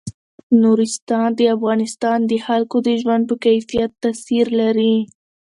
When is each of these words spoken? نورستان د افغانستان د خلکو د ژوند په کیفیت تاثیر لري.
نورستان 0.61 1.29
د 1.39 1.41
افغانستان 1.55 2.19
د 2.31 2.33
خلکو 2.45 2.77
د 2.87 2.89
ژوند 3.01 3.23
په 3.29 3.35
کیفیت 3.45 3.91
تاثیر 4.03 4.45
لري. 4.61 4.95